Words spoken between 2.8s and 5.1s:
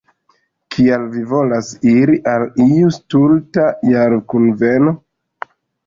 stulta jarkunveno?